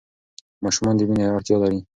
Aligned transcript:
ماشومان 0.63 0.95
د 0.97 1.01
مینې 1.09 1.25
اړتیا 1.35 1.57
لري. 1.63 1.79